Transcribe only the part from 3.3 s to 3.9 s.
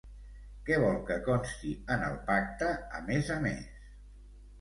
a més?